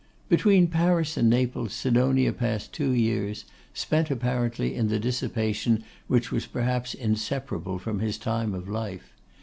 Between 0.29 0.65
Paris 0.67 1.15
and 1.15 1.29
Naples 1.29 1.73
Sidonia 1.73 2.33
passed 2.33 2.73
two 2.73 2.89
years, 2.89 3.45
spent 3.75 4.09
apparently 4.09 4.73
in 4.73 4.87
the 4.87 4.97
dissipation 4.97 5.83
which 6.07 6.31
was 6.31 6.47
perhaps 6.47 6.95
inseparable 6.95 7.77
from 7.77 7.99
his 7.99 8.17
time 8.17 8.55
of 8.55 8.67
life. 8.67 9.13